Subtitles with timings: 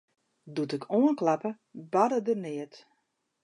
[0.55, 1.51] Doe't ik oankloppe,
[1.91, 2.73] barde der neat.